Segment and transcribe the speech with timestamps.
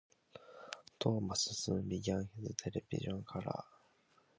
[0.97, 3.63] Thomas soon began his television career.